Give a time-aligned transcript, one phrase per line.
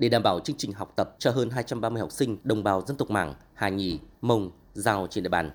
[0.00, 2.96] để đảm bảo chương trình học tập cho hơn 230 học sinh đồng bào dân
[2.96, 5.50] tộc Mảng, Hà Nhì, Mông, Giao trên địa bàn.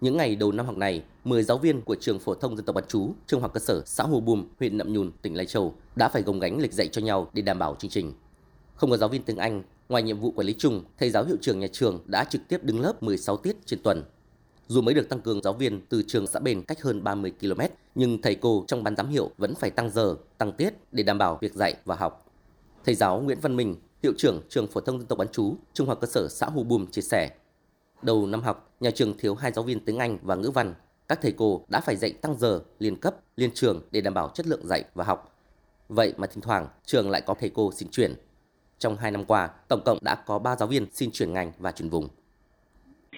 [0.00, 2.74] Những ngày đầu năm học này, 10 giáo viên của trường phổ thông dân tộc
[2.74, 5.74] bán chú, trường học cơ sở xã Hồ Bùm, huyện Nậm Nhùn, tỉnh Lai Châu
[5.96, 8.12] đã phải gồng gánh lịch dạy cho nhau để đảm bảo chương trình.
[8.74, 11.36] Không có giáo viên tiếng Anh, ngoài nhiệm vụ quản lý chung, thầy giáo hiệu
[11.40, 14.02] trưởng nhà trường đã trực tiếp đứng lớp 16 tiết trên tuần.
[14.66, 17.60] Dù mới được tăng cường giáo viên từ trường xã Bền cách hơn 30 km,
[17.94, 21.18] nhưng thầy cô trong ban giám hiệu vẫn phải tăng giờ, tăng tiết để đảm
[21.18, 22.27] bảo việc dạy và học.
[22.88, 25.88] Thầy giáo Nguyễn Văn Minh, hiệu trưởng trường phổ thông dân tộc bán chú, trung
[25.88, 27.30] học cơ sở xã Hù Bùm chia sẻ,
[28.02, 30.74] đầu năm học, nhà trường thiếu hai giáo viên tiếng Anh và ngữ văn.
[31.08, 34.28] Các thầy cô đã phải dạy tăng giờ, liên cấp, liên trường để đảm bảo
[34.34, 35.36] chất lượng dạy và học.
[35.88, 38.14] Vậy mà thỉnh thoảng trường lại có thầy cô xin chuyển.
[38.78, 41.72] Trong 2 năm qua, tổng cộng đã có 3 giáo viên xin chuyển ngành và
[41.72, 42.08] chuyển vùng.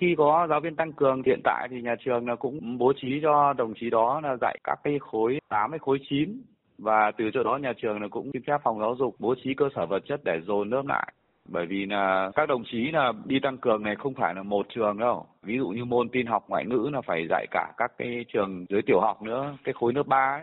[0.00, 3.08] Khi có giáo viên tăng cường hiện tại thì nhà trường là cũng bố trí
[3.22, 6.42] cho đồng chí đó là dạy các cái khối 8 với khối 9
[6.80, 9.68] và từ chỗ đó nhà trường cũng xin phép phòng giáo dục bố trí cơ
[9.76, 11.12] sở vật chất để dồn lớp lại
[11.48, 14.66] bởi vì là các đồng chí là đi tăng cường này không phải là một
[14.74, 17.92] trường đâu ví dụ như môn tin học ngoại ngữ là phải dạy cả các
[17.98, 20.42] cái trường dưới tiểu học nữa cái khối lớp 3 ấy.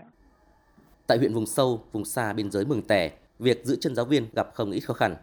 [1.08, 4.26] Tại huyện vùng sâu, vùng xa biên giới Mường Tè, việc giữ chân giáo viên
[4.34, 5.16] gặp không ít khó khăn.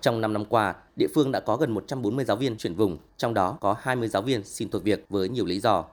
[0.00, 3.34] Trong 5 năm qua, địa phương đã có gần 140 giáo viên chuyển vùng, trong
[3.34, 5.84] đó có 20 giáo viên xin thôi việc với nhiều lý do.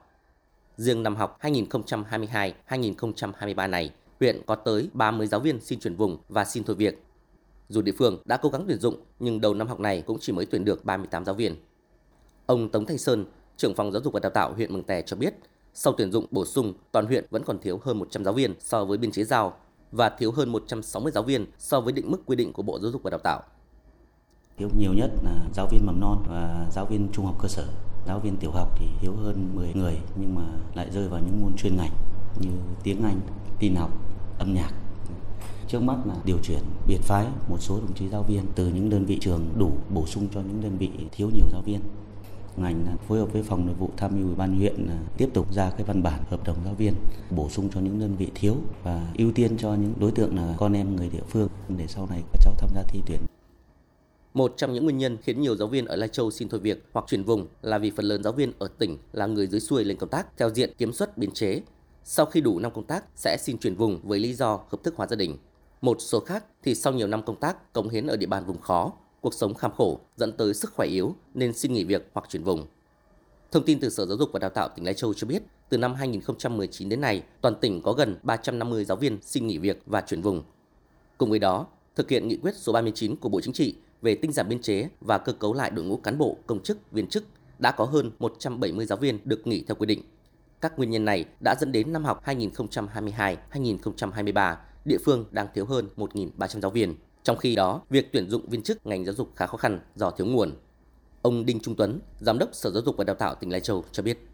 [0.76, 3.90] Riêng năm học 2022-2023 này,
[4.20, 7.02] huyện có tới 30 giáo viên xin chuyển vùng và xin thôi việc.
[7.68, 10.32] Dù địa phương đã cố gắng tuyển dụng, nhưng đầu năm học này cũng chỉ
[10.32, 11.56] mới tuyển được 38 giáo viên.
[12.46, 13.24] Ông Tống Thanh Sơn,
[13.56, 15.34] trưởng phòng giáo dục và đào tạo huyện Mường Tè cho biết,
[15.74, 18.84] sau tuyển dụng bổ sung, toàn huyện vẫn còn thiếu hơn 100 giáo viên so
[18.84, 19.56] với biên chế giao
[19.92, 22.90] và thiếu hơn 160 giáo viên so với định mức quy định của Bộ Giáo
[22.90, 23.42] dục và Đào tạo.
[24.56, 27.66] Thiếu nhiều nhất là giáo viên mầm non và giáo viên trung học cơ sở.
[28.06, 30.42] Giáo viên tiểu học thì thiếu hơn 10 người nhưng mà
[30.74, 31.92] lại rơi vào những môn chuyên ngành
[32.40, 32.50] như
[32.82, 33.20] tiếng Anh,
[33.58, 33.90] tin học,
[34.38, 34.72] âm nhạc.
[35.68, 38.90] Trước mắt là điều chuyển, biệt phái một số đồng chí giáo viên từ những
[38.90, 41.80] đơn vị trường đủ bổ sung cho những đơn vị thiếu nhiều giáo viên
[42.56, 45.70] ngành phối hợp với phòng nội vụ tham mưu ủy ban huyện tiếp tục ra
[45.70, 46.94] cái văn bản hợp đồng giáo viên
[47.30, 50.54] bổ sung cho những đơn vị thiếu và ưu tiên cho những đối tượng là
[50.58, 53.20] con em người địa phương để sau này các cháu tham gia thi tuyển.
[54.34, 56.84] Một trong những nguyên nhân khiến nhiều giáo viên ở Lai Châu xin thôi việc
[56.92, 59.84] hoặc chuyển vùng là vì phần lớn giáo viên ở tỉnh là người dưới xuôi
[59.84, 61.62] lên công tác, theo diện kiếm suất biên chế.
[62.10, 64.94] Sau khi đủ năm công tác sẽ xin chuyển vùng với lý do hợp thức
[64.96, 65.36] hóa gia đình.
[65.80, 68.60] Một số khác thì sau nhiều năm công tác cống hiến ở địa bàn vùng
[68.60, 72.28] khó cuộc sống kham khổ dẫn tới sức khỏe yếu nên xin nghỉ việc hoặc
[72.28, 72.66] chuyển vùng.
[73.52, 75.78] Thông tin từ Sở Giáo dục và Đào tạo tỉnh Lai Châu cho biết, từ
[75.78, 80.00] năm 2019 đến nay, toàn tỉnh có gần 350 giáo viên xin nghỉ việc và
[80.00, 80.42] chuyển vùng.
[81.18, 84.32] Cùng với đó, thực hiện nghị quyết số 39 của Bộ Chính trị về tinh
[84.32, 87.24] giản biên chế và cơ cấu lại đội ngũ cán bộ, công chức, viên chức
[87.58, 90.02] đã có hơn 170 giáo viên được nghỉ theo quy định.
[90.60, 95.88] Các nguyên nhân này đã dẫn đến năm học 2022-2023, địa phương đang thiếu hơn
[95.96, 96.94] 1.300 giáo viên.
[97.22, 100.10] Trong khi đó, việc tuyển dụng viên chức ngành giáo dục khá khó khăn do
[100.10, 100.52] thiếu nguồn.
[101.22, 103.84] Ông Đinh Trung Tuấn, Giám đốc Sở Giáo dục và Đào tạo tỉnh Lai Châu
[103.92, 104.28] cho biết.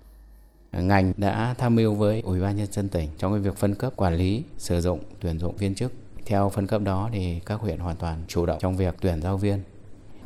[0.73, 3.93] Ngành đã tham mưu với Ủy ban nhân dân tỉnh trong cái việc phân cấp
[3.97, 5.93] quản lý, sử dụng, tuyển dụng viên chức.
[6.27, 9.37] Theo phân cấp đó thì các huyện hoàn toàn chủ động trong việc tuyển giáo
[9.37, 9.63] viên.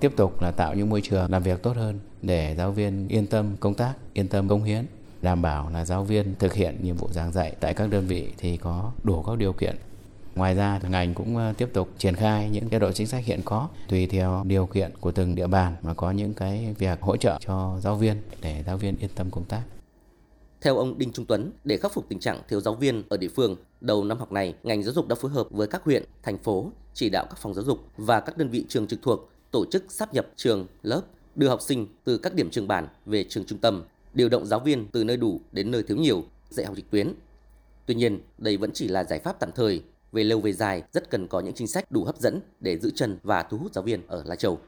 [0.00, 3.26] Tiếp tục là tạo những môi trường làm việc tốt hơn để giáo viên yên
[3.26, 4.86] tâm công tác, yên tâm công hiến
[5.22, 8.32] đảm bảo là giáo viên thực hiện nhiệm vụ giảng dạy tại các đơn vị
[8.38, 9.76] thì có đủ các điều kiện
[10.38, 13.40] Ngoài ra, ngành cũng ờ, tiếp tục triển khai những chế độ chính sách hiện
[13.44, 17.16] có tùy theo điều kiện của từng địa bàn mà có những cái việc hỗ
[17.16, 19.62] trợ cho giáo viên để giáo viên yên tâm công tác.
[20.60, 23.28] Theo ông Đinh Trung Tuấn, để khắc phục tình trạng thiếu giáo viên ở địa
[23.28, 26.38] phương, đầu năm học này, ngành giáo dục đã phối hợp với các huyện, thành
[26.38, 29.64] phố, chỉ đạo các phòng giáo dục và các đơn vị trường trực thuộc tổ
[29.70, 31.02] chức sắp nhập trường, lớp,
[31.34, 33.84] đưa học sinh từ các điểm trường bản về trường trung tâm,
[34.18, 37.12] điều động giáo viên từ nơi đủ đến nơi thiếu nhiều, dạy học trực tuyến.
[37.86, 41.10] Tuy nhiên, đây vẫn chỉ là giải pháp tạm thời về lâu về dài rất
[41.10, 43.84] cần có những chính sách đủ hấp dẫn để giữ chân và thu hút giáo
[43.84, 44.58] viên ở Lai Châu.